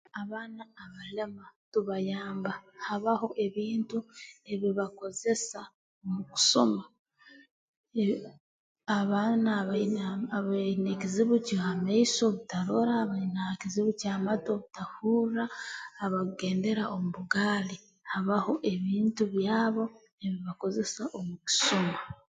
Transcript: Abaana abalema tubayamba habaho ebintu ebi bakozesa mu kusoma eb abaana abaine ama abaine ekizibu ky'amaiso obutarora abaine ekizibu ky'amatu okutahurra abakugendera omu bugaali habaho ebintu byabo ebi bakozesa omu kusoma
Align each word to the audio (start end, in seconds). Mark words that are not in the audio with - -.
Abaana 0.21 0.63
abalema 0.83 1.45
tubayamba 1.71 2.51
habaho 2.87 3.27
ebintu 3.45 3.97
ebi 4.51 4.69
bakozesa 4.79 5.61
mu 6.11 6.21
kusoma 6.31 6.83
eb 8.03 8.21
abaana 8.99 9.49
abaine 9.61 10.01
ama 10.13 10.27
abaine 10.37 10.87
ekizibu 10.95 11.35
ky'amaiso 11.47 12.21
obutarora 12.29 12.93
abaine 13.03 13.39
ekizibu 13.55 13.89
ky'amatu 13.99 14.47
okutahurra 14.53 15.45
abakugendera 16.03 16.83
omu 16.93 17.09
bugaali 17.15 17.75
habaho 18.11 18.53
ebintu 18.73 19.23
byabo 19.33 19.83
ebi 20.25 20.37
bakozesa 20.47 21.01
omu 21.17 21.35
kusoma 21.43 21.97